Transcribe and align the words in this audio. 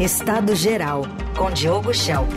Estado 0.00 0.56
Geral, 0.56 1.02
com 1.36 1.50
Diogo 1.50 1.92
Schelp. 1.92 2.32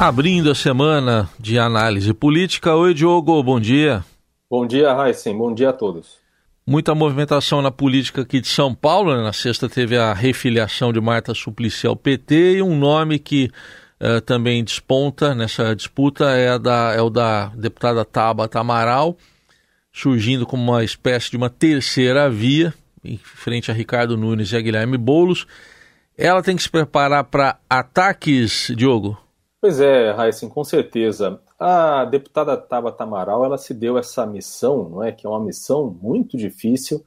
Abrindo 0.00 0.50
a 0.50 0.54
semana 0.54 1.28
de 1.38 1.58
análise 1.58 2.14
política. 2.14 2.74
Oi, 2.74 2.94
Diogo, 2.94 3.42
bom 3.42 3.60
dia. 3.60 4.02
Bom 4.50 4.66
dia, 4.66 4.94
Raíssen. 4.94 5.36
Bom 5.36 5.52
dia 5.52 5.68
a 5.68 5.72
todos. 5.74 6.16
Muita 6.66 6.94
movimentação 6.94 7.60
na 7.60 7.70
política 7.70 8.22
aqui 8.22 8.40
de 8.40 8.48
São 8.48 8.74
Paulo. 8.74 9.14
Né? 9.14 9.22
Na 9.22 9.34
sexta 9.34 9.68
teve 9.68 9.98
a 9.98 10.14
refiliação 10.14 10.94
de 10.94 11.00
Marta 11.02 11.34
Suplicy 11.34 11.86
ao 11.86 11.94
PT 11.94 12.54
e 12.54 12.62
um 12.62 12.78
nome 12.78 13.18
que 13.18 13.50
uh, 14.00 14.22
também 14.22 14.64
desponta 14.64 15.34
nessa 15.34 15.76
disputa 15.76 16.30
é, 16.30 16.58
da, 16.58 16.94
é 16.94 17.02
o 17.02 17.10
da 17.10 17.48
deputada 17.48 18.06
Tabata 18.06 18.58
Amaral, 18.58 19.18
surgindo 19.96 20.46
como 20.46 20.62
uma 20.62 20.84
espécie 20.84 21.30
de 21.30 21.38
uma 21.38 21.48
terceira 21.48 22.28
via, 22.28 22.74
em 23.02 23.16
frente 23.16 23.70
a 23.70 23.74
Ricardo 23.74 24.14
Nunes 24.14 24.52
e 24.52 24.56
a 24.56 24.60
Guilherme 24.60 24.98
Boulos. 24.98 25.46
Ela 26.18 26.42
tem 26.42 26.54
que 26.54 26.62
se 26.62 26.68
preparar 26.70 27.24
para 27.24 27.58
ataques, 27.68 28.70
Diogo? 28.76 29.16
Pois 29.58 29.80
é, 29.80 30.10
Raíssen, 30.10 30.50
com 30.50 30.62
certeza. 30.62 31.40
A 31.58 32.04
deputada 32.04 32.58
Tabata 32.58 33.04
Amaral, 33.04 33.42
ela 33.42 33.56
se 33.56 33.72
deu 33.72 33.96
essa 33.96 34.26
missão, 34.26 34.86
não 34.90 35.02
é, 35.02 35.12
que 35.12 35.26
é 35.26 35.30
uma 35.30 35.42
missão 35.42 35.96
muito 36.02 36.36
difícil 36.36 37.02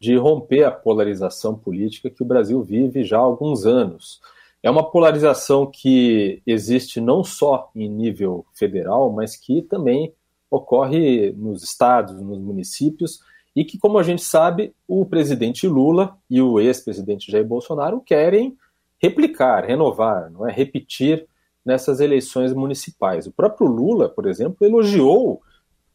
de 0.00 0.16
romper 0.16 0.64
a 0.64 0.72
polarização 0.72 1.54
política 1.54 2.10
que 2.10 2.22
o 2.24 2.26
Brasil 2.26 2.60
vive 2.64 3.04
já 3.04 3.16
há 3.16 3.20
alguns 3.20 3.64
anos. 3.64 4.20
É 4.60 4.68
uma 4.68 4.90
polarização 4.90 5.70
que 5.72 6.42
existe 6.44 7.00
não 7.00 7.22
só 7.22 7.70
em 7.76 7.88
nível 7.88 8.44
federal, 8.52 9.12
mas 9.12 9.36
que 9.36 9.62
também 9.62 10.12
ocorre 10.54 11.32
nos 11.32 11.62
estados, 11.62 12.20
nos 12.20 12.38
municípios, 12.38 13.20
e 13.54 13.64
que, 13.64 13.78
como 13.78 13.98
a 13.98 14.02
gente 14.02 14.22
sabe, 14.22 14.74
o 14.86 15.04
presidente 15.04 15.66
Lula 15.66 16.16
e 16.28 16.40
o 16.40 16.58
ex-presidente 16.58 17.30
Jair 17.30 17.46
Bolsonaro 17.46 18.00
querem 18.00 18.56
replicar, 18.98 19.64
renovar, 19.64 20.30
não 20.30 20.48
é 20.48 20.52
repetir 20.52 21.26
nessas 21.64 22.00
eleições 22.00 22.52
municipais. 22.52 23.26
O 23.26 23.32
próprio 23.32 23.66
Lula, 23.66 24.08
por 24.08 24.26
exemplo, 24.26 24.66
elogiou 24.66 25.40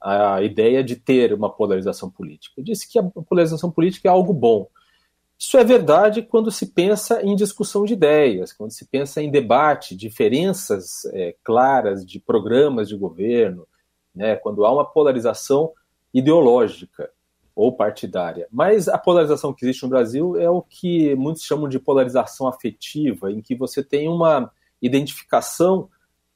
a 0.01 0.41
ideia 0.41 0.83
de 0.83 0.95
ter 0.95 1.33
uma 1.33 1.49
polarização 1.49 2.09
política. 2.09 2.63
Disse 2.63 2.89
que 2.89 2.97
a 2.97 3.03
polarização 3.03 3.69
política 3.69 4.07
é 4.07 4.11
algo 4.11 4.33
bom. 4.33 4.67
Isso 5.37 5.57
é 5.57 5.63
verdade 5.63 6.21
quando 6.21 6.51
se 6.51 6.67
pensa 6.67 7.21
em 7.21 7.35
discussão 7.35 7.85
de 7.85 7.93
ideias, 7.93 8.53
quando 8.53 8.71
se 8.71 8.85
pensa 8.85 9.21
em 9.21 9.29
debate, 9.29 9.95
diferenças 9.95 11.05
é, 11.13 11.35
claras 11.43 12.05
de 12.05 12.19
programas 12.19 12.87
de 12.89 12.95
governo, 12.95 13.67
né, 14.19 14.35
quando 14.35 14.65
há 14.65 14.71
uma 14.71 14.83
polarização 14.83 15.71
ideológica 16.13 17.09
ou 17.55 17.71
partidária. 17.71 18.47
Mas 18.51 18.89
a 18.89 18.97
polarização 18.97 19.53
que 19.53 19.63
existe 19.63 19.83
no 19.83 19.89
Brasil 19.89 20.37
é 20.37 20.49
o 20.49 20.61
que 20.61 21.15
muitos 21.15 21.43
chamam 21.43 21.69
de 21.69 21.79
polarização 21.79 22.47
afetiva, 22.47 23.31
em 23.31 23.41
que 23.41 23.55
você 23.55 23.81
tem 23.81 24.09
uma 24.09 24.51
identificação 24.81 25.87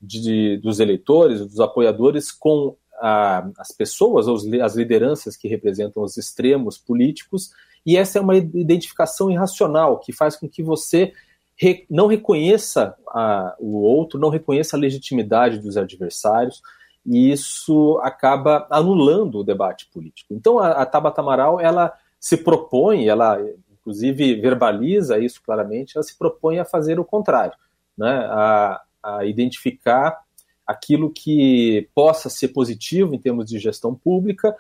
de, 0.02 0.58
dos 0.58 0.80
eleitores, 0.80 1.42
dos 1.42 1.60
apoiadores 1.60 2.32
com 2.32 2.78
a, 3.02 3.50
as 3.58 3.74
pessoas, 3.74 4.28
as 4.62 4.76
lideranças 4.76 5.36
que 5.36 5.50
representam 5.50 6.04
os 6.04 6.16
extremos 6.16 6.78
políticos 6.78 7.52
e 7.86 7.98
essa 7.98 8.18
é 8.18 8.22
uma 8.22 8.38
identificação 8.38 9.30
irracional 9.30 10.00
que 10.00 10.14
faz 10.14 10.38
com 10.38 10.48
que 10.48 10.64
você 10.64 11.12
re, 11.56 11.86
não 11.90 12.08
reconheça 12.08 12.96
a, 13.10 13.56
o 13.60 13.82
outro, 13.82 14.18
não 14.18 14.30
reconheça 14.30 14.78
a 14.78 14.80
legitimidade 14.80 15.60
dos 15.60 15.76
adversários, 15.76 16.62
e 17.06 17.32
isso 17.32 18.00
acaba 18.02 18.66
anulando 18.70 19.40
o 19.40 19.44
debate 19.44 19.88
político. 19.88 20.34
Então, 20.34 20.60
a, 20.60 20.72
a 20.72 20.86
Tabata 20.86 21.22
Amaral, 21.22 21.60
ela 21.60 21.94
se 22.20 22.38
propõe, 22.38 23.08
ela 23.08 23.38
inclusive 23.72 24.36
verbaliza 24.36 25.20
isso 25.20 25.42
claramente, 25.44 25.98
ela 25.98 26.04
se 26.04 26.18
propõe 26.18 26.60
a 26.60 26.66
fazer 26.66 27.00
o 27.00 27.06
contrário, 27.06 27.58
né? 27.98 28.26
a, 28.30 28.82
a 29.04 29.26
identificar 29.26 30.22
aquilo 30.66 31.12
que 31.12 31.90
possa 31.94 32.30
ser 32.30 32.50
positivo 32.50 33.14
em 33.14 33.20
termos 33.20 33.46
de 33.46 33.60
gestão 33.60 33.94
pública, 33.94 34.56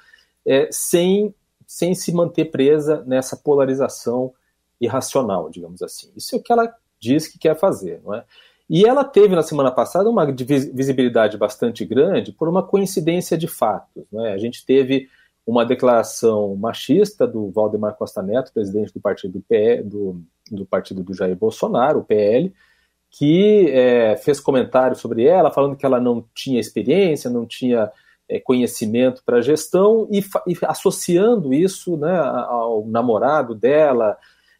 é, 0.45 0.67
sem 0.71 1.33
sem 1.65 1.95
se 1.95 2.11
manter 2.11 2.51
presa 2.51 3.03
nessa 3.07 3.35
polarização 3.35 4.33
irracional, 4.79 5.49
digamos 5.49 5.81
assim. 5.81 6.11
Isso 6.15 6.35
é 6.35 6.37
o 6.37 6.41
que 6.41 6.51
ela 6.51 6.71
diz 6.99 7.27
que 7.27 7.39
quer 7.39 7.57
fazer, 7.57 8.01
não 8.03 8.13
é? 8.13 8.23
E 8.73 8.87
ela 8.87 9.03
teve 9.03 9.35
na 9.35 9.43
semana 9.43 9.69
passada 9.69 10.09
uma 10.09 10.25
visibilidade 10.25 11.37
bastante 11.37 11.85
grande 11.85 12.31
por 12.31 12.49
uma 12.49 12.63
coincidência 12.63 13.37
de 13.37 13.47
fatos. 13.47 14.03
Não 14.11 14.25
é? 14.25 14.33
A 14.33 14.37
gente 14.39 14.65
teve 14.65 15.07
uma 15.45 15.63
declaração 15.63 16.55
machista 16.55 17.27
do 17.27 17.51
Valdemar 17.51 17.93
Costa 17.93 18.23
Neto, 18.23 18.51
presidente 18.51 18.91
do 18.91 18.99
partido 18.99 19.33
do, 19.33 19.41
PE, 19.41 19.83
do, 19.83 20.19
do 20.49 20.65
partido 20.65 21.03
do 21.03 21.13
Jair 21.13 21.35
Bolsonaro, 21.35 21.99
o 21.99 22.03
PL, 22.03 22.51
que 23.11 23.69
é, 23.69 24.15
fez 24.17 24.39
comentários 24.39 24.99
sobre 24.99 25.23
ela, 25.23 25.51
falando 25.51 25.77
que 25.77 25.85
ela 25.85 25.99
não 25.99 26.25
tinha 26.33 26.59
experiência, 26.59 27.29
não 27.29 27.45
tinha 27.45 27.91
é, 28.27 28.39
conhecimento 28.39 29.21
para 29.23 29.39
gestão 29.39 30.07
e, 30.09 30.25
e, 30.47 30.57
associando 30.63 31.53
isso 31.53 31.95
né, 31.95 32.17
ao 32.17 32.87
namorado 32.87 33.53
dela, 33.53 34.17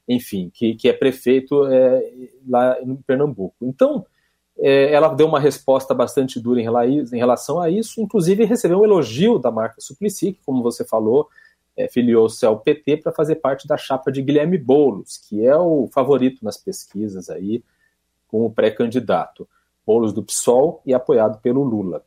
enfim, 0.08 0.52
que, 0.53 0.75
que 0.75 0.90
é 0.90 0.94
prefeito 0.94 1.66
é, 1.66 2.30
lá 2.47 2.80
em 2.81 2.96
Pernambuco. 2.96 3.56
Então, 3.62 4.06
é, 4.58 4.91
ela 4.91 5.09
deu 5.09 5.28
uma 5.28 5.40
resposta 5.40 5.94
bastante 5.94 6.40
dura 6.40 6.62
em, 6.62 6.66
em, 6.66 7.18
relação 7.18 7.59
a 7.59 7.69
isso, 7.69 8.02
inclusive 8.02 8.46
recebeu 8.46 8.80
um 8.80 8.84
elogio 8.84 9.40
da 9.40 9.52
marca 9.52 9.81
Suplicy, 9.81 10.34
que, 10.34 10.41
como 10.46 10.62
você 10.62 10.86
falou, 10.86 11.28
é, 11.75 11.88
filiou-se 11.88 12.46
ao 12.46 12.59
PT 12.59 12.97
para 12.97 13.12
fazer 13.12 13.36
parte 13.36 13.68
da 13.68 13.78
chapa 13.78 14.12
de 14.12 14.22
Guilherme 14.22 14.58
Boulos, 14.58 15.18
que 15.18 15.46
é 15.46 15.56
o 15.56 15.88
favorito 15.91 16.44
nas 16.46 16.58
pesquisas 16.58 17.30
aí, 17.30 17.64
como 18.28 18.52
pré-candidato. 18.52 19.47
Boulos 19.85 20.14
do 20.14 20.24
PSOL 20.24 20.81
e 20.85 20.94
apoiado 20.94 21.41
pelo 21.41 21.64
Lula. 21.64 22.06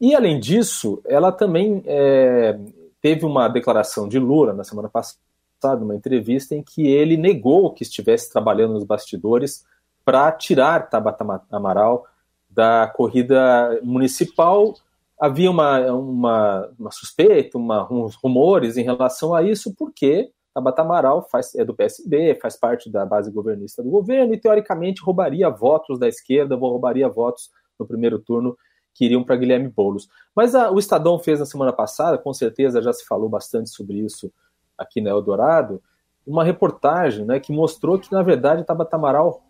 E, 0.00 0.14
além 0.14 0.40
disso, 0.40 1.00
ela 1.04 1.30
também 1.30 1.82
é, 1.84 2.58
teve 3.02 3.26
uma 3.26 3.48
declaração 3.48 4.08
de 4.08 4.18
Lula 4.18 4.54
na 4.54 4.64
semana 4.64 4.88
passada, 4.88 5.20
numa 5.68 5.94
entrevista, 5.94 6.54
em 6.54 6.62
que 6.62 6.86
ele 6.86 7.16
negou 7.16 7.72
que 7.72 7.82
estivesse 7.82 8.32
trabalhando 8.32 8.74
nos 8.74 8.84
bastidores 8.84 9.64
para 10.04 10.32
tirar 10.32 10.88
Tabata 10.88 11.24
Amaral 11.50 12.06
da 12.48 12.88
corrida 12.88 13.78
municipal. 13.82 14.74
Havia 15.18 15.50
uma, 15.50 15.92
uma, 15.92 16.70
uma 16.78 16.90
suspeita, 16.90 17.58
uma, 17.58 17.90
uns 17.92 18.14
rumores 18.16 18.76
em 18.76 18.82
relação 18.82 19.34
a 19.34 19.42
isso, 19.42 19.74
porque 19.76 20.30
Tabata 20.54 20.82
Amaral 20.82 21.28
faz, 21.30 21.54
é 21.54 21.64
do 21.64 21.74
PSB, 21.74 22.38
faz 22.40 22.56
parte 22.56 22.90
da 22.90 23.04
base 23.06 23.30
governista 23.30 23.82
do 23.82 23.90
governo 23.90 24.34
e, 24.34 24.40
teoricamente, 24.40 25.02
roubaria 25.02 25.48
votos 25.48 25.98
da 25.98 26.08
esquerda, 26.08 26.56
roubaria 26.56 27.08
votos 27.08 27.50
no 27.78 27.86
primeiro 27.86 28.18
turno 28.18 28.56
que 28.94 29.04
iriam 29.04 29.22
para 29.22 29.36
Guilherme 29.36 29.68
Boulos. 29.68 30.08
Mas 30.34 30.54
a, 30.54 30.70
o 30.70 30.78
Estadão 30.78 31.18
fez 31.18 31.38
na 31.38 31.46
semana 31.46 31.72
passada, 31.72 32.18
com 32.18 32.32
certeza 32.32 32.82
já 32.82 32.92
se 32.92 33.04
falou 33.06 33.28
bastante 33.28 33.70
sobre 33.70 33.98
isso 33.98 34.32
aqui 34.80 35.00
na 35.00 35.10
Eldorado, 35.10 35.82
uma 36.26 36.42
reportagem 36.44 37.24
né, 37.24 37.38
que 37.38 37.52
mostrou 37.52 37.98
que, 37.98 38.10
na 38.12 38.22
verdade, 38.22 38.64
Tabata 38.64 38.96
Amaral 38.96 39.42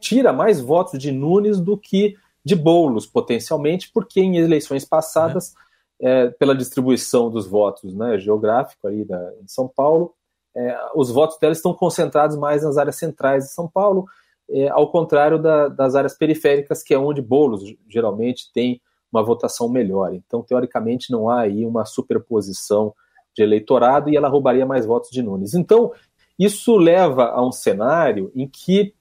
tira 0.00 0.32
mais 0.32 0.60
votos 0.60 0.98
de 0.98 1.12
Nunes 1.12 1.60
do 1.60 1.76
que 1.76 2.16
de 2.44 2.54
Boulos, 2.54 3.06
potencialmente, 3.06 3.90
porque 3.92 4.20
em 4.20 4.36
eleições 4.36 4.84
passadas, 4.84 5.54
é. 6.00 6.24
É, 6.26 6.30
pela 6.30 6.54
distribuição 6.54 7.30
dos 7.30 7.46
votos 7.46 7.94
né, 7.94 8.18
geográfico 8.18 8.86
ali 8.86 9.04
da, 9.04 9.32
em 9.40 9.46
São 9.46 9.68
Paulo, 9.68 10.12
é, 10.54 10.76
os 10.94 11.10
votos 11.10 11.38
dela 11.38 11.52
estão 11.52 11.72
concentrados 11.72 12.36
mais 12.36 12.62
nas 12.62 12.76
áreas 12.76 12.96
centrais 12.96 13.44
de 13.44 13.50
São 13.50 13.68
Paulo, 13.68 14.06
é, 14.50 14.68
ao 14.68 14.90
contrário 14.90 15.40
da, 15.40 15.68
das 15.68 15.94
áreas 15.94 16.16
periféricas, 16.16 16.82
que 16.82 16.92
é 16.92 16.98
onde 16.98 17.22
bolos 17.22 17.62
geralmente 17.88 18.52
tem 18.52 18.80
uma 19.10 19.22
votação 19.22 19.68
melhor. 19.68 20.12
Então, 20.12 20.42
teoricamente, 20.42 21.10
não 21.10 21.30
há 21.30 21.42
aí 21.42 21.64
uma 21.64 21.84
superposição 21.84 22.92
de 23.34 23.42
eleitorado 23.42 24.10
e 24.10 24.16
ela 24.16 24.28
roubaria 24.28 24.64
mais 24.64 24.86
votos 24.86 25.10
de 25.10 25.22
Nunes. 25.22 25.54
Então, 25.54 25.92
isso 26.38 26.76
leva 26.76 27.26
a 27.26 27.46
um 27.46 27.52
cenário 27.52 28.30
em 28.34 28.46
que 28.48 28.94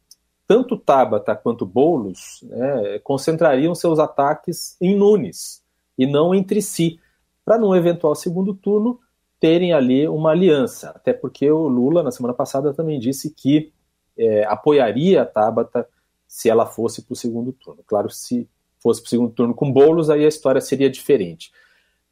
tanto 0.47 0.77
Tabata 0.77 1.35
quanto 1.35 1.65
Boulos 1.65 2.43
né, 2.43 2.99
concentrariam 2.99 3.73
seus 3.73 3.99
ataques 3.99 4.77
em 4.81 4.95
Nunes 4.95 5.63
e 5.97 6.05
não 6.05 6.33
entre 6.33 6.61
si, 6.61 6.99
para 7.45 7.57
num 7.57 7.75
eventual 7.75 8.15
segundo 8.15 8.53
turno 8.53 8.99
terem 9.39 9.73
ali 9.73 10.07
uma 10.07 10.31
aliança. 10.31 10.89
Até 10.89 11.11
porque 11.13 11.49
o 11.49 11.67
Lula, 11.67 12.03
na 12.03 12.11
semana 12.11 12.33
passada, 12.33 12.73
também 12.73 12.99
disse 12.99 13.29
que 13.29 13.71
é, 14.17 14.45
apoiaria 14.45 15.21
a 15.21 15.25
Tabata 15.25 15.87
se 16.27 16.49
ela 16.49 16.65
fosse 16.65 17.01
para 17.01 17.13
o 17.13 17.15
segundo 17.15 17.51
turno. 17.51 17.83
Claro, 17.85 18.09
se 18.09 18.47
fosse 18.79 19.01
para 19.01 19.07
o 19.07 19.09
segundo 19.09 19.33
turno 19.33 19.53
com 19.53 19.71
bolos, 19.71 20.09
aí 20.09 20.25
a 20.25 20.27
história 20.27 20.61
seria 20.61 20.89
diferente. 20.89 21.51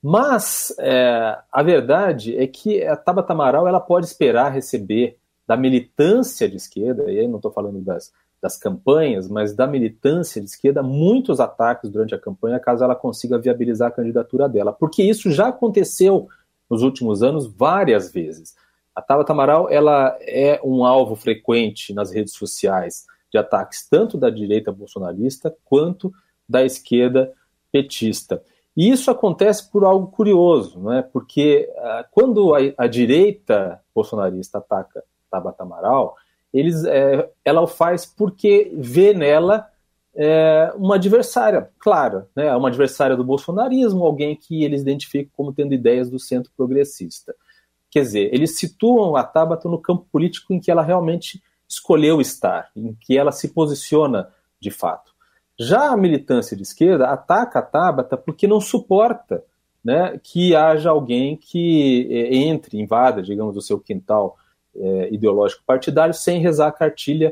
Mas 0.01 0.73
é, 0.79 1.37
a 1.51 1.61
verdade 1.61 2.35
é 2.35 2.47
que 2.47 2.83
a 2.83 2.95
Tabata 2.95 3.33
Amaral 3.33 3.67
ela 3.67 3.79
pode 3.79 4.05
esperar 4.05 4.51
receber 4.51 5.17
da 5.45 5.55
militância 5.55 6.49
de 6.49 6.55
esquerda, 6.55 7.11
e 7.11 7.19
aí 7.19 7.27
não 7.27 7.35
estou 7.35 7.51
falando 7.51 7.79
das, 7.81 8.11
das 8.41 8.57
campanhas, 8.57 9.27
mas 9.27 9.53
da 9.53 9.67
militância 9.67 10.41
de 10.41 10.47
esquerda, 10.47 10.81
muitos 10.81 11.39
ataques 11.39 11.89
durante 11.89 12.15
a 12.15 12.19
campanha, 12.19 12.59
caso 12.59 12.83
ela 12.83 12.95
consiga 12.95 13.37
viabilizar 13.37 13.89
a 13.89 13.93
candidatura 13.93 14.49
dela. 14.49 14.73
Porque 14.73 15.03
isso 15.03 15.29
já 15.29 15.49
aconteceu 15.49 16.27
nos 16.69 16.81
últimos 16.81 17.21
anos 17.21 17.45
várias 17.45 18.11
vezes. 18.11 18.55
A 18.95 19.01
Tabata 19.01 19.33
Amaral 19.33 19.69
ela 19.69 20.17
é 20.21 20.59
um 20.63 20.83
alvo 20.83 21.15
frequente 21.15 21.93
nas 21.93 22.11
redes 22.11 22.33
sociais 22.33 23.05
de 23.31 23.37
ataques 23.37 23.87
tanto 23.87 24.17
da 24.17 24.29
direita 24.29 24.71
bolsonarista 24.71 25.55
quanto 25.63 26.11
da 26.47 26.63
esquerda 26.65 27.31
petista. 27.71 28.43
E 28.75 28.89
isso 28.89 29.11
acontece 29.11 29.69
por 29.69 29.83
algo 29.83 30.07
curioso, 30.07 30.79
né? 30.79 31.01
porque 31.01 31.69
uh, 31.75 32.05
quando 32.11 32.55
a, 32.55 32.59
a, 32.77 32.87
direita 32.87 33.81
bolsonarista 33.93 34.59
ataca 34.59 35.03
Tabata 35.29 35.63
Amaral, 35.63 36.15
eles, 36.53 36.83
é, 36.85 37.29
ela 37.43 37.61
o 37.61 37.67
faz 37.67 38.05
porque 38.05 38.71
vê 38.75 39.13
nela 39.13 39.67
é, 40.13 40.71
uma 40.75 40.95
adversária, 40.95 41.69
clara, 41.79 42.27
né? 42.35 42.53
uma 42.55 42.69
adversária 42.69 43.15
do 43.15 43.23
bolsonarismo, 43.23 44.05
alguém 44.05 44.35
que 44.35 44.63
eles 44.63 44.81
identificam 44.81 45.31
como 45.35 45.53
tendo 45.53 45.73
ideias 45.73 46.09
do 46.09 46.19
centro 46.19 46.51
progressista. 46.55 47.35
Quer 47.89 48.01
dizer, 48.01 48.33
eles 48.33 48.57
situam 48.57 49.15
a 49.17 49.23
Tabata 49.23 49.67
no 49.67 49.81
campo 49.81 50.05
político 50.11 50.53
em 50.53 50.59
que 50.59 50.71
ela 50.71 50.81
realmente 50.81 51.41
escolheu 51.67 52.21
estar, 52.21 52.69
em 52.75 52.93
que 52.93 53.17
ela 53.17 53.31
se 53.31 53.49
posiciona 53.49 54.29
de 54.59 54.71
fato. 54.71 55.10
Já 55.61 55.91
a 55.91 55.97
militância 55.97 56.57
de 56.57 56.63
esquerda 56.63 57.05
ataca 57.09 57.59
a 57.59 57.61
Tabata 57.61 58.17
porque 58.17 58.47
não 58.47 58.59
suporta 58.59 59.43
né, 59.85 60.19
que 60.23 60.55
haja 60.55 60.89
alguém 60.89 61.37
que 61.37 62.07
é, 62.09 62.35
entre, 62.35 62.79
invada, 62.79 63.21
digamos, 63.21 63.55
o 63.55 63.61
seu 63.61 63.79
quintal 63.79 64.37
é, 64.75 65.13
ideológico 65.13 65.61
partidário 65.63 66.15
sem 66.15 66.41
rezar 66.41 66.67
a 66.67 66.71
cartilha 66.71 67.31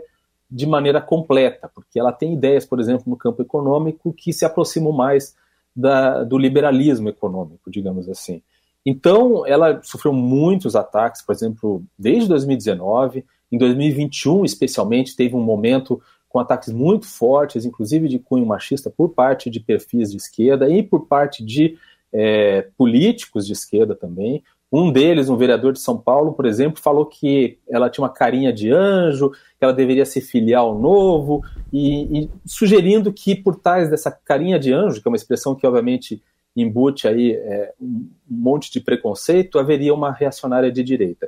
de 0.50 0.68
maneira 0.68 1.02
completa, 1.02 1.72
porque 1.74 2.00
ela 2.00 2.12
tem 2.12 2.36
ideias, 2.36 2.68
por 2.68 2.80
exemplo, 2.80 3.06
no 3.08 3.18
campo 3.18 3.42
econômico 3.42 4.14
que 4.14 4.32
se 4.32 4.46
aproximam 4.46 4.92
mais 4.92 5.36
da, 5.76 6.24
do 6.24 6.38
liberalismo 6.38 7.10
econômico, 7.10 7.72
digamos 7.72 8.08
assim. 8.08 8.44
Então, 8.86 9.44
ela 9.48 9.82
sofreu 9.82 10.14
muitos 10.14 10.76
ataques, 10.76 11.24
por 11.24 11.34
exemplo, 11.34 11.84
desde 11.98 12.30
2019, 12.30 13.26
em 13.52 13.58
2021, 13.58 14.46
especialmente, 14.46 15.16
teve 15.16 15.36
um 15.36 15.42
momento 15.42 16.00
com 16.30 16.40
ataques 16.40 16.72
muito 16.72 17.08
fortes, 17.08 17.66
inclusive 17.66 18.08
de 18.08 18.20
cunho 18.20 18.46
machista, 18.46 18.90
por 18.90 19.10
parte 19.10 19.50
de 19.50 19.60
perfis 19.60 20.12
de 20.12 20.18
esquerda 20.18 20.70
e 20.70 20.84
por 20.84 21.08
parte 21.08 21.44
de 21.44 21.78
é, 22.14 22.68
políticos 22.78 23.46
de 23.46 23.54
esquerda 23.54 23.96
também. 23.96 24.44
Um 24.72 24.92
deles, 24.92 25.30
um 25.30 25.36
vereador 25.36 25.74
de 25.74 25.80
São 25.80 25.98
Paulo, 25.98 26.34
por 26.34 26.46
exemplo, 26.46 26.80
falou 26.80 27.04
que 27.08 27.58
ela 27.68 27.90
tinha 27.90 28.04
uma 28.04 28.14
carinha 28.14 28.54
de 28.54 28.72
anjo, 28.72 29.32
que 29.32 29.64
ela 29.66 29.74
deveria 29.74 30.06
ser 30.06 30.22
filial 30.22 30.78
novo, 30.78 31.42
e, 31.74 32.20
e 32.20 32.30
sugerindo 32.46 33.12
que 33.12 33.36
por 33.36 33.56
trás 33.56 33.90
dessa 33.90 34.12
carinha 34.12 34.60
de 34.60 34.72
anjo, 34.72 35.02
que 35.02 35.08
é 35.08 35.10
uma 35.10 35.18
expressão 35.18 35.56
que 35.56 35.66
obviamente 35.66 36.22
embute 36.56 37.08
aí 37.08 37.32
é, 37.32 37.74
um 37.82 38.08
monte 38.30 38.72
de 38.72 38.80
preconceito, 38.80 39.58
haveria 39.58 39.94
uma 39.94 40.12
reacionária 40.12 40.72
de 40.72 40.84
direita. 40.84 41.28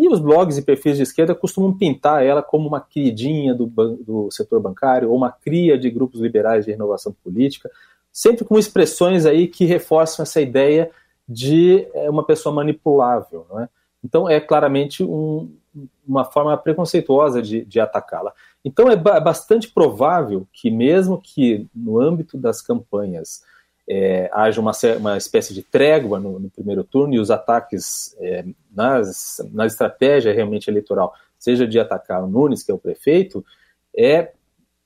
E 0.00 0.06
os 0.06 0.20
blogs 0.20 0.56
e 0.56 0.62
perfis 0.62 0.96
de 0.96 1.02
esquerda 1.02 1.34
costumam 1.34 1.76
pintar 1.76 2.24
ela 2.24 2.40
como 2.40 2.68
uma 2.68 2.80
queridinha 2.80 3.52
do, 3.52 3.66
do 3.66 4.30
setor 4.30 4.60
bancário 4.60 5.10
ou 5.10 5.16
uma 5.16 5.32
cria 5.32 5.76
de 5.76 5.90
grupos 5.90 6.20
liberais 6.20 6.64
de 6.64 6.70
renovação 6.70 7.12
política, 7.24 7.68
sempre 8.12 8.44
com 8.44 8.56
expressões 8.56 9.26
aí 9.26 9.48
que 9.48 9.64
reforçam 9.64 10.22
essa 10.22 10.40
ideia 10.40 10.88
de 11.28 11.88
é, 11.94 12.08
uma 12.08 12.22
pessoa 12.22 12.54
manipulável. 12.54 13.44
Não 13.50 13.60
é? 13.60 13.68
Então, 14.04 14.28
é 14.28 14.38
claramente 14.38 15.02
um, 15.02 15.52
uma 16.06 16.24
forma 16.24 16.56
preconceituosa 16.56 17.42
de, 17.42 17.64
de 17.64 17.80
atacá-la. 17.80 18.32
Então, 18.64 18.88
é, 18.88 18.94
ba 18.94 19.16
é 19.16 19.20
bastante 19.20 19.68
provável 19.68 20.46
que, 20.52 20.70
mesmo 20.70 21.20
que 21.20 21.66
no 21.74 22.00
âmbito 22.00 22.38
das 22.38 22.62
campanhas 22.62 23.42
é, 23.88 24.28
haja 24.32 24.60
uma, 24.60 24.72
uma 24.98 25.16
espécie 25.16 25.54
de 25.54 25.62
trégua 25.62 26.20
no, 26.20 26.38
no 26.38 26.50
primeiro 26.50 26.84
turno 26.84 27.14
e 27.14 27.18
os 27.18 27.30
ataques 27.30 28.14
é, 28.20 28.44
nas, 28.70 29.38
na 29.50 29.64
estratégia 29.64 30.32
realmente 30.32 30.68
eleitoral, 30.68 31.14
seja 31.38 31.66
de 31.66 31.80
atacar 31.80 32.22
o 32.22 32.26
Nunes, 32.26 32.62
que 32.62 32.70
é 32.70 32.74
o 32.74 32.78
prefeito, 32.78 33.44
é 33.96 34.32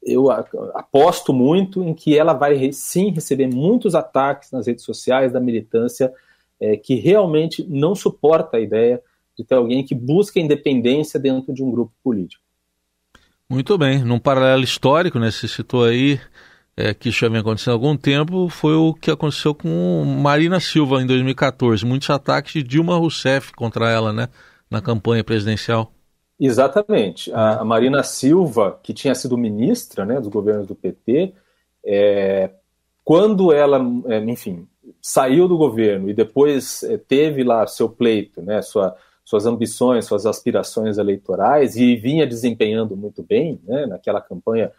eu 0.04 0.30
aposto 0.30 1.32
muito 1.32 1.82
em 1.84 1.94
que 1.94 2.18
ela 2.18 2.32
vai 2.32 2.72
sim 2.72 3.10
receber 3.10 3.46
muitos 3.46 3.94
ataques 3.94 4.50
nas 4.50 4.66
redes 4.66 4.84
sociais 4.84 5.32
da 5.32 5.38
militância 5.38 6.12
é, 6.60 6.76
que 6.76 6.96
realmente 6.96 7.64
não 7.68 7.94
suporta 7.94 8.56
a 8.56 8.60
ideia 8.60 9.00
de 9.36 9.44
ter 9.44 9.54
alguém 9.54 9.84
que 9.84 9.94
busca 9.94 10.40
independência 10.40 11.18
dentro 11.18 11.52
de 11.52 11.62
um 11.62 11.70
grupo 11.70 11.92
político. 12.02 12.42
Muito 13.48 13.78
bem. 13.78 14.04
Num 14.04 14.18
paralelo 14.18 14.64
histórico, 14.64 15.18
né, 15.18 15.30
você 15.30 15.46
citou 15.46 15.84
aí 15.84 16.20
é, 16.76 16.94
que 16.94 17.08
isso 17.08 17.20
já 17.20 17.28
vem 17.28 17.40
acontecendo 17.40 17.72
há 17.72 17.76
algum 17.76 17.96
tempo, 17.96 18.48
foi 18.48 18.74
o 18.74 18.94
que 18.94 19.10
aconteceu 19.10 19.54
com 19.54 20.04
Marina 20.22 20.58
Silva 20.60 21.02
em 21.02 21.06
2014. 21.06 21.84
Muitos 21.84 22.08
ataques 22.10 22.52
de 22.52 22.62
Dilma 22.62 22.96
Rousseff 22.96 23.52
contra 23.52 23.90
ela, 23.90 24.12
né, 24.12 24.28
na 24.70 24.80
campanha 24.80 25.22
presidencial. 25.22 25.92
Exatamente. 26.40 27.30
A, 27.32 27.64
Marina 27.64 28.02
Silva, 28.02 28.78
que 28.82 28.92
tinha 28.92 29.14
sido 29.14 29.36
ministra 29.38 30.04
né, 30.04 30.18
dos 30.18 30.28
governos 30.28 30.66
do 30.66 30.74
PT, 30.74 31.34
é, 31.84 32.50
quando 33.04 33.52
ela, 33.52 33.80
é, 34.06 34.18
enfim, 34.18 34.66
saiu 35.00 35.46
do 35.46 35.56
governo 35.56 36.08
e 36.08 36.14
depois 36.14 36.82
eh, 36.84 36.96
teve 36.96 37.42
lá 37.42 37.66
seu 37.66 37.88
pleito, 37.88 38.40
né, 38.40 38.62
sua, 38.62 38.96
suas 39.24 39.46
ambições, 39.46 40.04
suas 40.04 40.26
aspirações 40.26 40.98
eleitorais 40.98 41.76
e 41.76 41.96
vinha 41.96 42.26
desempenhando 42.26 42.96
muito 42.96 43.22
bem, 43.22 43.60
né, 43.64 43.86
naquela 43.86 44.20
campanha 44.20 44.70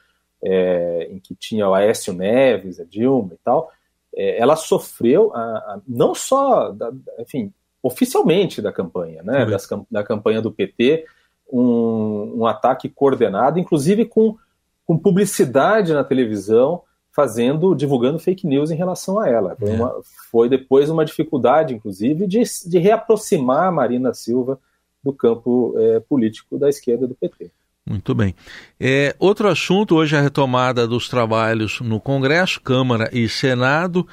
é, 0.43 1.07
em 1.09 1.19
que 1.19 1.35
tinha 1.35 1.67
o 1.67 1.73
Aécio 1.73 2.13
Neves, 2.13 2.79
a 2.79 2.83
Dilma 2.83 3.33
e 3.33 3.37
tal, 3.43 3.71
é, 4.15 4.39
ela 4.39 4.55
sofreu 4.55 5.33
a, 5.33 5.39
a, 5.39 5.81
não 5.87 6.13
só, 6.13 6.71
da, 6.71 6.91
enfim, 7.19 7.51
oficialmente 7.81 8.61
da 8.61 8.71
campanha, 8.71 9.23
né, 9.23 9.45
das, 9.45 9.67
da 9.89 10.03
campanha 10.03 10.41
do 10.41 10.51
PT, 10.51 11.05
um, 11.51 12.41
um 12.41 12.45
ataque 12.45 12.89
coordenado, 12.89 13.59
inclusive 13.59 14.05
com, 14.05 14.37
com 14.85 14.97
publicidade 14.97 15.93
na 15.93 16.03
televisão, 16.03 16.83
fazendo, 17.11 17.75
divulgando 17.75 18.17
fake 18.17 18.47
news 18.47 18.71
em 18.71 18.75
relação 18.75 19.19
a 19.19 19.29
ela. 19.29 19.55
Foi, 19.55 19.69
é. 19.69 19.73
uma, 19.73 20.01
foi 20.31 20.49
depois 20.49 20.89
uma 20.89 21.05
dificuldade, 21.05 21.73
inclusive, 21.73 22.25
de, 22.25 22.41
de 22.65 22.79
reaproximar 22.79 23.67
a 23.67 23.71
Marina 23.71 24.13
Silva 24.13 24.59
do 25.03 25.13
campo 25.13 25.75
é, 25.77 25.99
político 25.99 26.57
da 26.57 26.69
esquerda 26.69 27.07
do 27.07 27.13
PT. 27.13 27.51
Muito 27.85 28.15
bem. 28.15 28.33
É, 28.79 29.13
outro 29.19 29.47
assunto 29.49 29.95
hoje 29.95 30.15
é 30.15 30.19
a 30.19 30.21
retomada 30.21 30.87
dos 30.87 31.09
trabalhos 31.09 31.81
no 31.81 31.99
Congresso, 31.99 32.61
Câmara 32.61 33.09
e 33.11 33.27
Senado. 33.27 34.07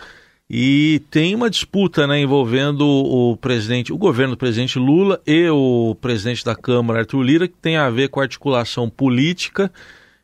E 0.53 1.01
tem 1.09 1.33
uma 1.33 1.49
disputa 1.49 2.09
né, 2.09 2.21
envolvendo 2.21 2.85
o 2.85 3.37
presidente, 3.37 3.93
o 3.93 3.97
governo 3.97 4.35
do 4.35 4.39
presidente 4.39 4.81
Lula 4.81 5.21
e 5.25 5.49
o 5.49 5.97
presidente 6.01 6.45
da 6.45 6.57
Câmara, 6.57 7.01
Arthur 7.01 7.23
Lira, 7.23 7.47
que 7.47 7.55
tem 7.55 7.77
a 7.77 7.89
ver 7.89 8.09
com 8.09 8.19
a 8.19 8.25
articulação 8.25 8.91
política 8.91 9.73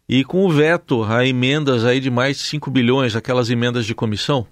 e 0.08 0.24
com 0.24 0.44
o 0.44 0.50
veto 0.50 1.04
a 1.04 1.24
emendas 1.24 1.84
aí 1.84 2.00
de 2.00 2.10
mais 2.10 2.38
de 2.38 2.42
5 2.42 2.68
bilhões, 2.72 3.14
aquelas 3.14 3.50
emendas 3.50 3.86
de 3.86 3.94
comissão? 3.94 4.44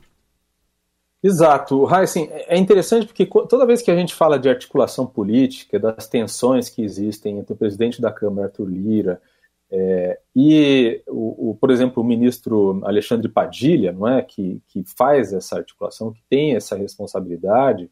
Exato. 1.24 1.86
Assim, 1.86 2.28
é 2.30 2.58
interessante 2.58 3.06
porque 3.06 3.24
toda 3.24 3.64
vez 3.64 3.80
que 3.80 3.90
a 3.90 3.96
gente 3.96 4.14
fala 4.14 4.38
de 4.38 4.46
articulação 4.46 5.06
política, 5.06 5.78
das 5.78 6.06
tensões 6.06 6.68
que 6.68 6.82
existem 6.82 7.38
entre 7.38 7.54
o 7.54 7.56
presidente 7.56 7.98
da 7.98 8.12
Câmara, 8.12 8.48
Arthur 8.48 8.68
Lira, 8.68 9.22
é, 9.70 10.20
e, 10.36 11.02
o, 11.08 11.52
o, 11.52 11.54
por 11.54 11.70
exemplo, 11.70 12.02
o 12.02 12.06
ministro 12.06 12.78
Alexandre 12.84 13.26
Padilha, 13.30 13.90
não 13.90 14.06
é, 14.06 14.20
que, 14.20 14.60
que 14.68 14.84
faz 14.84 15.32
essa 15.32 15.56
articulação, 15.56 16.12
que 16.12 16.20
tem 16.28 16.56
essa 16.56 16.76
responsabilidade, 16.76 17.90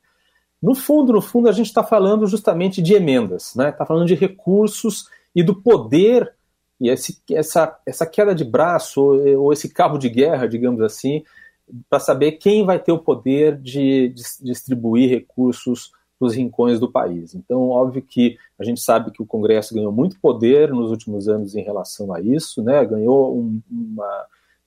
no 0.63 0.75
fundo, 0.75 1.11
no 1.15 1.23
fundo, 1.23 1.49
a 1.49 1.53
gente 1.53 1.69
está 1.69 1.83
falando 1.83 2.27
justamente 2.27 2.83
de 2.83 2.93
emendas, 2.93 3.55
né? 3.57 3.71
Está 3.71 3.87
falando 3.87 4.07
de 4.07 4.15
recursos 4.15 5.09
e 5.35 5.43
do 5.43 5.55
poder 5.55 6.35
e 6.79 6.91
esse, 6.91 7.19
essa, 7.31 7.81
essa 7.87 8.05
queda 8.05 8.35
de 8.35 8.45
braço, 8.45 9.01
ou, 9.01 9.45
ou 9.45 9.53
esse 9.55 9.73
cabo 9.73 9.97
de 9.97 10.11
guerra, 10.11 10.47
digamos 10.47 10.83
assim, 10.83 11.25
para 11.89 11.99
saber 11.99 12.33
quem 12.33 12.65
vai 12.65 12.79
ter 12.79 12.93
o 12.93 12.99
poder 12.99 13.57
de, 13.57 14.09
de 14.11 14.23
distribuir 14.43 15.11
recursos 15.11 15.93
para 16.19 16.27
os 16.27 16.35
rincões 16.35 16.79
do 16.79 16.91
país. 16.91 17.35
Então, 17.35 17.69
óbvio 17.69 18.03
que 18.03 18.39
a 18.59 18.65
gente 18.65 18.81
sabe 18.81 19.11
que 19.11 19.23
o 19.23 19.27
Congresso 19.27 19.75
ganhou 19.75 19.91
muito 19.91 20.21
poder 20.21 20.71
nos 20.71 20.91
últimos 20.91 21.29
anos 21.29 21.55
em 21.55 21.63
relação 21.63 22.13
a 22.13 22.21
isso, 22.21 22.63
né? 22.63 22.85
ganhou 22.85 23.37
um, 23.37 23.61
uma, 23.71 24.27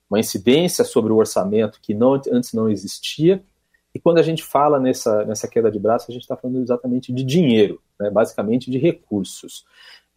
uma 0.09 0.19
incidência 0.19 0.83
sobre 0.83 1.13
o 1.13 1.17
orçamento 1.17 1.79
que 1.81 1.93
não, 1.93 2.13
antes 2.31 2.53
não 2.53 2.69
existia. 2.69 3.41
E 3.93 3.99
quando 3.99 4.17
a 4.17 4.23
gente 4.23 4.43
fala 4.43 4.79
nessa, 4.79 5.23
nessa 5.23 5.47
queda 5.47 5.71
de 5.71 5.79
braço, 5.79 6.07
a 6.09 6.13
gente 6.13 6.23
está 6.23 6.35
falando 6.35 6.61
exatamente 6.61 7.13
de 7.13 7.23
dinheiro, 7.23 7.81
né? 7.97 8.09
basicamente 8.09 8.69
de 8.69 8.77
recursos. 8.77 9.65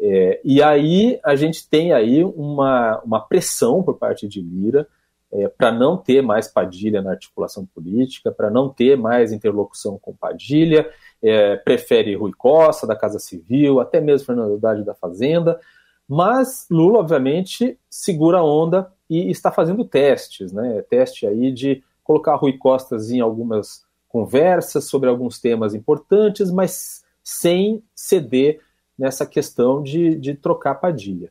É, 0.00 0.40
e 0.44 0.62
aí 0.62 1.20
a 1.24 1.36
gente 1.36 1.68
tem 1.68 1.92
aí 1.92 2.24
uma, 2.24 3.00
uma 3.04 3.20
pressão 3.20 3.82
por 3.82 3.96
parte 3.96 4.26
de 4.26 4.40
Lira 4.40 4.88
é, 5.32 5.48
para 5.48 5.70
não 5.70 5.96
ter 5.96 6.22
mais 6.22 6.48
Padilha 6.48 7.02
na 7.02 7.10
articulação 7.10 7.66
política, 7.66 8.32
para 8.32 8.50
não 8.50 8.68
ter 8.68 8.96
mais 8.96 9.32
interlocução 9.32 9.98
com 9.98 10.14
Padilha, 10.14 10.90
é, 11.22 11.56
prefere 11.56 12.14
Rui 12.14 12.32
Costa 12.32 12.86
da 12.86 12.96
Casa 12.96 13.18
Civil, 13.18 13.80
até 13.80 14.00
mesmo 14.00 14.26
Fernando 14.26 14.54
Haddad 14.54 14.84
da 14.84 14.94
Fazenda, 14.94 15.60
mas 16.08 16.66
Lula, 16.70 17.00
obviamente, 17.00 17.78
segura 17.90 18.38
a 18.38 18.44
onda 18.44 18.90
e 19.10 19.30
está 19.30 19.52
fazendo 19.52 19.84
testes, 19.84 20.52
né? 20.52 20.82
Teste 20.88 21.26
aí 21.26 21.52
de 21.52 21.82
colocar 22.02 22.34
Rui 22.36 22.56
Costas 22.56 23.10
em 23.10 23.20
algumas 23.20 23.84
conversas 24.08 24.84
sobre 24.84 25.10
alguns 25.10 25.38
temas 25.38 25.74
importantes, 25.74 26.50
mas 26.50 27.04
sem 27.22 27.82
ceder 27.94 28.60
nessa 28.98 29.26
questão 29.26 29.82
de, 29.82 30.14
de 30.14 30.34
trocar 30.34 30.76
Padilha. 30.76 31.30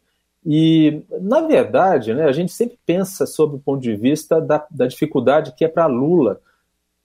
E, 0.50 1.04
na 1.20 1.42
verdade, 1.42 2.14
né, 2.14 2.24
a 2.24 2.32
gente 2.32 2.54
sempre 2.54 2.80
pensa 2.86 3.26
sob 3.26 3.58
o 3.58 3.60
ponto 3.60 3.82
de 3.82 3.94
vista 3.98 4.40
da, 4.40 4.66
da 4.72 4.88
dificuldade 4.88 5.54
que 5.54 5.66
é 5.66 5.68
para 5.68 5.88
Lula 5.88 6.40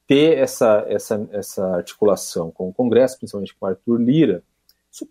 ter 0.07 0.39
essa, 0.39 0.85
essa, 0.87 1.29
essa 1.33 1.67
articulação 1.75 2.53
com 2.53 2.69
o 2.69 2.73
Congresso, 2.73 3.19
principalmente 3.19 3.53
com 3.57 3.67
Arthur 3.67 4.01
Lira, 4.01 4.45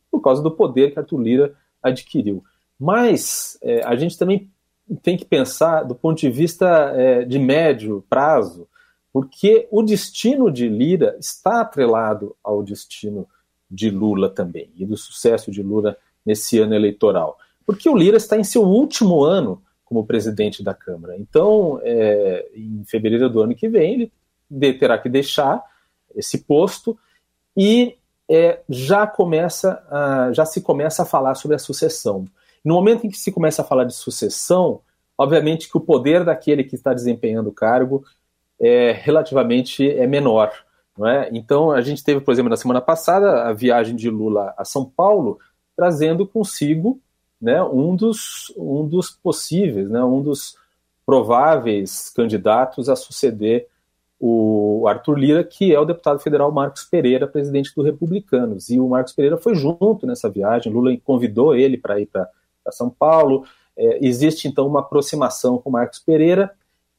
por 0.10 0.22
causa 0.22 0.42
do 0.42 0.50
poder 0.50 0.94
que 0.94 1.00
Arthur 1.00 1.20
Lira 1.20 1.54
adquiriu. 1.84 2.42
Mas 2.80 3.58
é, 3.62 3.84
a 3.84 3.98
gente 3.98 4.18
também 4.18 4.50
tem 5.04 5.18
que 5.18 5.26
pensar 5.26 5.84
do 5.84 5.94
ponto 5.94 6.22
de 6.22 6.30
vista 6.30 6.94
é, 6.96 7.26
de 7.26 7.38
médio 7.38 8.02
prazo, 8.10 8.66
porque 9.12 9.68
o 9.70 9.84
destino 9.84 10.50
de 10.50 10.70
Lira 10.70 11.18
está 11.20 11.60
atrelado 11.60 12.34
ao 12.42 12.64
destino 12.64 13.28
de 13.70 13.90
Lula 13.90 14.30
também, 14.30 14.72
e 14.78 14.86
do 14.86 14.96
sucesso 14.96 15.52
de 15.52 15.62
Lula 15.62 15.98
nesse 16.26 16.60
ano 16.60 16.74
eleitoral 16.74 17.38
porque 17.74 17.90
o 17.90 17.96
Lira 17.96 18.18
está 18.18 18.38
em 18.38 18.44
seu 18.44 18.64
último 18.64 19.24
ano 19.24 19.62
como 19.86 20.06
presidente 20.06 20.64
da 20.64 20.74
Câmara. 20.74 21.18
Então, 21.18 21.80
é, 21.84 22.48
em 22.56 22.84
fevereiro 22.86 23.30
do 23.30 23.42
ano 23.42 23.54
que 23.54 23.68
vem, 23.68 24.10
ele 24.52 24.74
terá 24.74 24.98
que 24.98 25.10
deixar 25.10 25.62
esse 26.16 26.40
posto 26.40 26.98
e 27.56 27.98
é, 28.30 28.62
já 28.70 29.06
começa 29.06 29.84
a, 29.90 30.32
já 30.32 30.46
se 30.46 30.62
começa 30.62 31.04
a 31.04 31.06
falar 31.06 31.36
sobre 31.36 31.56
a 31.56 31.60
sucessão. 31.60 32.26
No 32.64 32.76
momento 32.76 33.06
em 33.06 33.10
que 33.10 33.18
se 33.18 33.32
começa 33.32 33.62
a 33.62 33.66
falar 33.66 33.84
de 33.84 33.94
sucessão, 33.94 34.80
obviamente 35.18 35.70
que 35.70 35.78
o 35.78 35.82
poder 35.82 36.24
daquele 36.24 36.64
que 36.64 36.76
está 36.76 36.94
desempenhando 36.94 37.50
o 37.50 37.54
cargo 37.54 38.04
é 38.60 38.92
relativamente 38.94 39.90
é 39.90 40.08
menor. 40.08 40.54
Não 40.98 41.08
é? 41.08 41.30
Então, 41.34 41.72
a 41.72 41.82
gente 41.82 42.04
teve, 42.04 42.22
por 42.22 42.32
exemplo, 42.32 42.50
na 42.50 42.58
semana 42.58 42.80
passada, 42.80 43.44
a 43.44 43.54
viagem 43.54 43.96
de 43.96 44.10
Lula 44.10 44.54
a 44.58 44.64
São 44.64 44.86
Paulo, 44.86 45.40
trazendo 45.76 46.28
consigo 46.28 47.02
né, 47.42 47.62
um, 47.64 47.96
dos, 47.96 48.54
um 48.56 48.88
dos 48.88 49.10
possíveis, 49.10 49.90
né, 49.90 50.04
um 50.04 50.22
dos 50.22 50.56
prováveis 51.06 52.12
candidatos 52.16 52.88
a 52.88 52.96
suceder 52.96 53.68
o 54.20 54.86
Arthur 54.88 55.18
Lira, 55.18 55.44
que 55.44 55.74
é 55.74 55.80
o 55.80 55.86
deputado 55.86 56.20
federal 56.20 56.52
Marcos 56.52 56.84
Pereira, 56.84 57.28
presidente 57.28 57.74
do 57.76 57.82
Republicanos. 57.82 58.70
E 58.70 58.80
o 58.80 58.88
Marcos 58.88 59.14
Pereira 59.14 59.36
foi 59.36 59.56
junto 59.56 60.06
nessa 60.06 60.30
viagem, 60.30 60.72
Lula 60.72 60.96
convidou 61.04 61.56
ele 61.56 61.76
para 61.76 62.00
ir 62.00 62.06
para 62.06 62.30
São 62.70 62.90
Paulo. 62.90 63.46
É, 63.76 64.06
existe 64.06 64.48
então 64.48 64.68
uma 64.68 64.82
aproximação 64.82 65.58
com 65.58 65.72
Marcos 65.72 65.98
Pereira, 65.98 66.52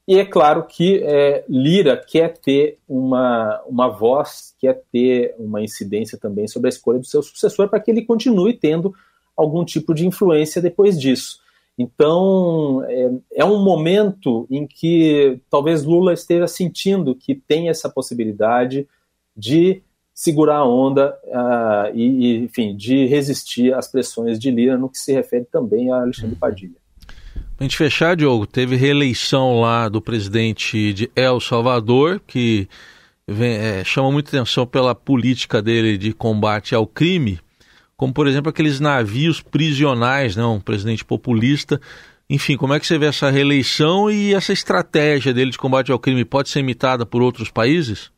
e 0.05 0.19
é 0.19 0.25
claro 0.25 0.63
que 0.63 1.01
é, 1.01 1.45
Lira 1.47 1.95
quer 1.95 2.37
ter 2.37 2.77
uma, 2.89 3.61
uma 3.65 3.87
voz, 3.87 4.53
quer 4.59 4.83
ter 4.91 5.33
uma 5.39 5.61
incidência 5.61 6.17
também 6.17 6.45
sobre 6.45 6.67
a 6.67 6.69
escolha 6.69 6.99
do 6.99 7.05
seu 7.05 7.23
sucessor, 7.23 7.69
para 7.69 7.79
que 7.79 7.89
ele 7.89 8.05
continue 8.05 8.53
tendo 8.53 8.93
algum 9.35 9.65
tipo 9.65 9.93
de 9.93 10.05
influência 10.05 10.61
depois 10.61 10.99
disso. 10.99 11.43
Então, 11.77 12.83
é, 12.87 13.11
é, 13.37 13.45
um 13.45 13.63
momento 13.63 14.47
em 14.49 14.67
que 14.67 15.39
talvez 15.49 15.83
Lula 15.83 16.13
esteja 16.13 16.47
sentindo 16.47 17.15
que 17.15 17.33
tem 17.33 17.67
essa 17.67 17.89
possibilidade 17.89 18.87
de 19.35 19.81
segurar 20.13 20.57
a 20.57 20.67
onda 20.67 21.17
uh, 21.25 21.97
e, 21.97 22.37
enfim, 22.37 22.75
de 22.75 23.07
resistir 23.07 23.73
às 23.73 23.87
pressões 23.87 24.37
de 24.37 24.51
Lira 24.51 24.77
no 24.77 24.87
que 24.87 24.99
se 24.99 25.11
refere 25.11 25.45
também 25.45 25.91
a 25.91 26.01
Alexandre 26.01 26.35
Padilha. 26.35 26.75
Para 27.33 27.41
a 27.59 27.63
gente 27.63 27.77
fechar, 27.77 28.15
Diogo, 28.15 28.45
teve 28.45 28.75
reeleição 28.75 29.59
lá 29.59 29.89
do 29.89 29.99
presidente 29.99 30.93
de 30.93 31.11
El 31.15 31.39
Salvador, 31.39 32.21
que 32.27 32.67
vem, 33.27 33.55
é, 33.55 33.83
chama 33.83 34.11
muita 34.11 34.29
atenção 34.29 34.67
pela 34.67 34.93
política 34.93 35.59
dele 35.59 35.97
de 35.97 36.13
combate 36.13 36.75
ao 36.75 36.85
crime 36.85 37.39
como 38.03 38.13
por 38.13 38.27
exemplo 38.27 38.49
aqueles 38.49 38.81
navios 38.81 39.39
prisionais, 39.41 40.35
não, 40.35 40.51
né, 40.51 40.57
um 40.57 40.59
presidente 40.59 41.05
populista. 41.05 41.79
Enfim, 42.29 42.57
como 42.57 42.73
é 42.73 42.79
que 42.79 42.85
você 42.85 42.97
vê 42.97 43.05
essa 43.05 43.29
reeleição 43.29 44.11
e 44.11 44.33
essa 44.33 44.51
estratégia 44.51 45.33
dele 45.33 45.51
de 45.51 45.57
combate 45.57 45.89
ao 45.89 45.97
crime 45.97 46.25
pode 46.25 46.49
ser 46.49 46.59
imitada 46.59 47.05
por 47.05 47.21
outros 47.21 47.49
países? 47.49 48.11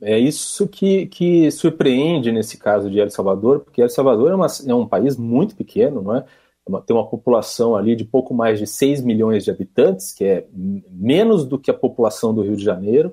É 0.00 0.16
isso 0.16 0.68
que, 0.68 1.06
que 1.06 1.50
surpreende 1.50 2.30
nesse 2.30 2.56
caso 2.56 2.88
de 2.88 3.00
El 3.00 3.10
Salvador, 3.10 3.60
porque 3.64 3.82
El 3.82 3.88
Salvador 3.88 4.30
é, 4.30 4.34
uma, 4.36 4.46
é 4.64 4.74
um 4.74 4.86
país 4.86 5.16
muito 5.16 5.56
pequeno, 5.56 6.00
não 6.00 6.14
é? 6.14 6.18
é 6.20 6.80
tem 6.86 6.94
uma 6.94 7.08
população 7.08 7.74
ali 7.74 7.96
de 7.96 8.04
pouco 8.04 8.32
mais 8.32 8.60
de 8.60 8.66
6 8.68 9.02
milhões 9.02 9.42
de 9.42 9.50
habitantes, 9.50 10.12
que 10.12 10.24
é 10.24 10.46
menos 10.52 11.44
do 11.44 11.58
que 11.58 11.68
a 11.68 11.74
população 11.74 12.32
do 12.32 12.42
Rio 12.42 12.54
de 12.54 12.62
Janeiro, 12.62 13.12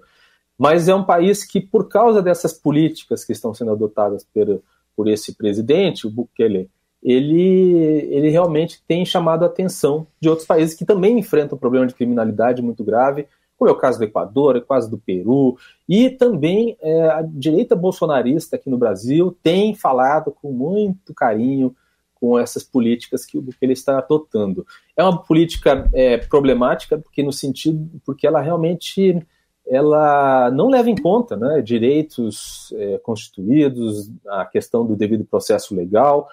mas 0.59 0.87
é 0.87 0.93
um 0.93 1.03
país 1.03 1.43
que, 1.43 1.59
por 1.59 1.89
causa 1.89 2.21
dessas 2.21 2.53
políticas 2.53 3.25
que 3.25 3.31
estão 3.31 3.51
sendo 3.51 3.71
adotadas 3.71 4.23
pelo, 4.31 4.61
por 4.95 5.07
esse 5.07 5.35
presidente, 5.35 6.07
o 6.07 6.11
Bukele, 6.11 6.69
ele, 7.01 8.07
ele 8.11 8.29
realmente 8.29 8.81
tem 8.87 9.03
chamado 9.05 9.43
a 9.43 9.47
atenção 9.47 10.05
de 10.19 10.29
outros 10.29 10.47
países 10.47 10.75
que 10.75 10.85
também 10.85 11.17
enfrentam 11.17 11.57
problema 11.57 11.87
de 11.87 11.95
criminalidade 11.95 12.61
muito 12.61 12.83
grave, 12.83 13.27
como 13.57 13.69
é 13.69 13.73
o 13.73 13.77
caso 13.77 13.99
do 13.99 14.05
Equador, 14.05 14.55
é 14.55 14.59
o 14.59 14.65
caso 14.65 14.89
do 14.89 14.97
Peru, 14.97 15.55
e 15.87 16.09
também 16.09 16.75
é, 16.81 17.09
a 17.09 17.21
direita 17.21 17.75
bolsonarista 17.75 18.55
aqui 18.55 18.69
no 18.69 18.77
Brasil 18.77 19.37
tem 19.43 19.75
falado 19.75 20.31
com 20.31 20.51
muito 20.51 21.13
carinho 21.13 21.75
com 22.15 22.37
essas 22.37 22.63
políticas 22.63 23.25
que 23.25 23.37
o 23.37 23.41
Bukele 23.41 23.73
está 23.73 23.97
adotando. 23.97 24.65
É 24.95 25.03
uma 25.03 25.23
política 25.23 25.89
é, 25.91 26.17
problemática 26.17 26.97
porque 26.97 27.23
no 27.23 27.33
sentido 27.33 27.99
porque 28.05 28.27
ela 28.27 28.41
realmente 28.41 29.19
ela 29.71 30.51
não 30.51 30.67
leva 30.67 30.89
em 30.89 30.95
conta 30.97 31.37
né, 31.37 31.61
direitos 31.61 32.73
é, 32.75 32.97
constituídos, 32.97 34.11
a 34.27 34.45
questão 34.45 34.85
do 34.85 34.97
devido 34.97 35.23
processo 35.23 35.73
legal, 35.73 36.27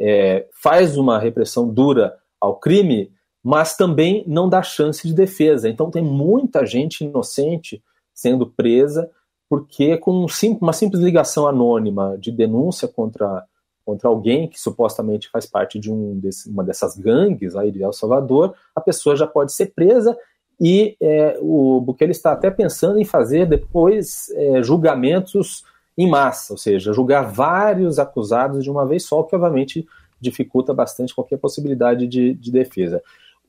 é, 0.00 0.46
faz 0.52 0.96
uma 0.96 1.18
repressão 1.18 1.68
dura 1.68 2.16
ao 2.40 2.54
crime, 2.54 3.10
mas 3.42 3.76
também 3.76 4.22
não 4.28 4.48
dá 4.48 4.62
chance 4.62 5.08
de 5.08 5.12
defesa. 5.12 5.68
Então 5.68 5.90
tem 5.90 6.04
muita 6.04 6.64
gente 6.64 7.04
inocente 7.04 7.82
sendo 8.14 8.46
presa 8.46 9.10
porque 9.50 9.98
com 9.98 10.24
uma 10.60 10.72
simples 10.72 11.02
ligação 11.02 11.48
anônima 11.48 12.16
de 12.16 12.30
denúncia 12.30 12.86
contra, 12.86 13.44
contra 13.84 14.08
alguém 14.08 14.48
que 14.48 14.60
supostamente 14.60 15.28
faz 15.30 15.46
parte 15.46 15.80
de 15.80 15.90
um 15.90 16.16
desse, 16.20 16.48
uma 16.48 16.62
dessas 16.62 16.96
gangues 16.96 17.56
aí 17.56 17.72
de 17.72 17.82
El 17.82 17.92
Salvador, 17.92 18.54
a 18.74 18.80
pessoa 18.80 19.16
já 19.16 19.26
pode 19.26 19.52
ser 19.52 19.74
presa 19.74 20.16
e 20.60 20.96
é, 21.00 21.38
o 21.40 21.80
Bukele 21.80 22.12
está 22.12 22.32
até 22.32 22.50
pensando 22.50 22.98
em 22.98 23.04
fazer 23.04 23.46
depois 23.46 24.30
é, 24.30 24.62
julgamentos 24.62 25.64
em 25.96 26.08
massa, 26.08 26.52
ou 26.52 26.58
seja, 26.58 26.92
julgar 26.92 27.22
vários 27.22 27.98
acusados 27.98 28.64
de 28.64 28.70
uma 28.70 28.84
vez 28.86 29.04
só, 29.04 29.22
que 29.22 29.34
obviamente 29.34 29.86
dificulta 30.20 30.72
bastante 30.72 31.14
qualquer 31.14 31.38
possibilidade 31.38 32.06
de, 32.06 32.34
de 32.34 32.50
defesa. 32.50 33.02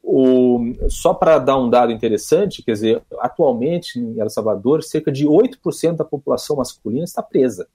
O, 0.03 0.59
só 0.87 1.13
para 1.13 1.39
dar 1.39 1.57
um 1.57 1.69
dado 1.69 1.91
interessante, 1.91 2.61
quer 2.61 2.73
dizer, 2.73 3.01
atualmente 3.19 3.99
em 3.99 4.19
El 4.19 4.29
Salvador, 4.29 4.83
cerca 4.83 5.11
de 5.11 5.25
8% 5.25 5.95
da 5.95 6.05
população 6.05 6.57
masculina 6.57 7.03
está 7.03 7.23
presa. 7.23 7.67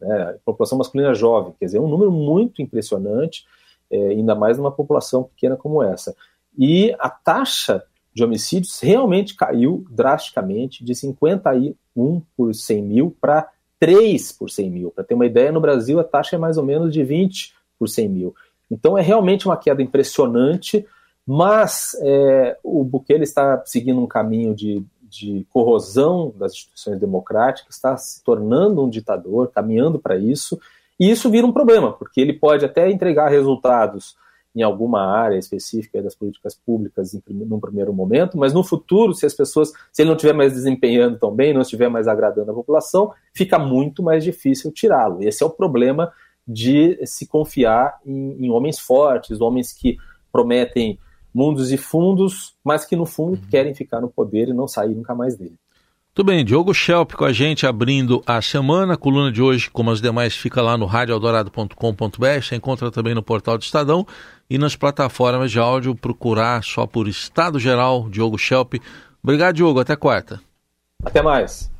Né, 0.00 0.36
população 0.44 0.78
masculina 0.78 1.14
jovem, 1.14 1.54
quer 1.58 1.66
dizer, 1.66 1.78
é 1.78 1.80
um 1.80 1.88
número 1.88 2.12
muito 2.12 2.62
impressionante, 2.62 3.44
é, 3.90 4.08
ainda 4.08 4.34
mais 4.34 4.58
numa 4.58 4.70
população 4.70 5.24
pequena 5.24 5.56
como 5.56 5.82
essa. 5.82 6.14
E 6.56 6.94
a 7.00 7.10
taxa 7.10 7.82
de 8.14 8.22
homicídios 8.22 8.80
realmente 8.80 9.34
caiu 9.34 9.84
drasticamente 9.90 10.84
de 10.84 10.94
51 10.94 12.22
por 12.36 12.54
100 12.54 12.82
mil 12.82 13.16
para 13.20 13.48
3 13.80 14.32
por 14.32 14.50
100 14.50 14.70
mil. 14.70 14.90
Para 14.90 15.04
ter 15.04 15.14
uma 15.14 15.26
ideia, 15.26 15.50
no 15.50 15.60
Brasil 15.60 15.98
a 15.98 16.04
taxa 16.04 16.36
é 16.36 16.38
mais 16.38 16.56
ou 16.56 16.64
menos 16.64 16.92
de 16.92 17.02
20 17.02 17.54
por 17.78 17.88
100 17.88 18.08
mil. 18.08 18.34
Então 18.70 18.96
é 18.96 19.02
realmente 19.02 19.46
uma 19.46 19.56
queda 19.56 19.82
impressionante, 19.82 20.86
mas 21.26 21.96
é, 22.00 22.56
o 22.62 22.84
Bukele 22.84 23.24
está 23.24 23.62
seguindo 23.64 24.00
um 24.00 24.06
caminho 24.06 24.54
de, 24.54 24.84
de 25.02 25.46
corrosão 25.50 26.32
das 26.36 26.52
instituições 26.52 26.98
democráticas, 26.98 27.74
está 27.74 27.96
se 27.96 28.22
tornando 28.22 28.82
um 28.84 28.88
ditador, 28.88 29.50
caminhando 29.50 29.98
para 29.98 30.16
isso, 30.16 30.60
e 30.98 31.10
isso 31.10 31.30
vira 31.30 31.46
um 31.46 31.52
problema, 31.52 31.92
porque 31.92 32.20
ele 32.20 32.32
pode 32.32 32.64
até 32.64 32.90
entregar 32.90 33.28
resultados 33.28 34.16
em 34.54 34.62
alguma 34.62 35.00
área 35.00 35.38
específica 35.38 36.02
das 36.02 36.14
políticas 36.14 36.54
públicas 36.54 37.14
em, 37.14 37.22
num 37.28 37.58
primeiro 37.58 37.92
momento, 37.92 38.36
mas 38.36 38.52
no 38.52 38.62
futuro, 38.62 39.14
se 39.14 39.24
as 39.24 39.34
pessoas, 39.34 39.72
se 39.90 40.02
ele 40.02 40.08
não 40.08 40.16
estiver 40.16 40.34
mais 40.34 40.52
desempenhando 40.52 41.18
tão 41.18 41.34
bem, 41.34 41.54
não 41.54 41.62
estiver 41.62 41.88
mais 41.88 42.06
agradando 42.06 42.50
a 42.50 42.54
população, 42.54 43.12
fica 43.34 43.58
muito 43.58 44.02
mais 44.02 44.22
difícil 44.22 44.70
tirá-lo. 44.70 45.22
Esse 45.22 45.42
é 45.42 45.46
o 45.46 45.50
problema 45.50 46.12
de 46.46 46.98
se 47.06 47.26
confiar 47.26 47.98
em, 48.04 48.46
em, 48.46 48.50
homens 48.50 48.78
fortes, 48.78 49.40
homens 49.40 49.72
que 49.72 49.96
prometem 50.30 50.98
mundos 51.32 51.72
e 51.72 51.78
fundos, 51.78 52.54
mas 52.62 52.84
que 52.84 52.94
no 52.94 53.06
fundo 53.06 53.40
uhum. 53.40 53.48
querem 53.50 53.74
ficar 53.74 54.00
no 54.00 54.10
poder 54.10 54.48
e 54.48 54.52
não 54.52 54.68
sair 54.68 54.94
nunca 54.94 55.14
mais 55.14 55.36
dele. 55.36 55.56
Tudo 56.14 56.26
bem, 56.26 56.44
Diogo 56.44 56.74
Schelp 56.74 57.14
com 57.14 57.24
a 57.24 57.32
gente 57.32 57.66
abrindo 57.66 58.22
a 58.26 58.42
semana. 58.42 58.92
A 58.92 58.96
coluna 58.98 59.32
de 59.32 59.40
hoje, 59.40 59.70
como 59.70 59.90
as 59.90 59.98
demais, 59.98 60.36
fica 60.36 60.60
lá 60.60 60.76
no 60.76 60.84
radioeldorado.com.br. 60.84 62.42
Você 62.42 62.54
encontra 62.54 62.90
também 62.90 63.14
no 63.14 63.22
portal 63.22 63.56
do 63.56 63.62
Estadão 63.62 64.06
e 64.50 64.58
nas 64.58 64.76
plataformas 64.76 65.50
de 65.50 65.58
áudio. 65.58 65.94
Procurar 65.94 66.62
só 66.62 66.86
por 66.86 67.08
Estado 67.08 67.58
Geral, 67.58 68.10
Diogo 68.10 68.36
Schelp. 68.36 68.74
Obrigado, 69.22 69.54
Diogo. 69.54 69.80
Até 69.80 69.96
quarta. 69.96 70.38
Até 71.02 71.22
mais. 71.22 71.71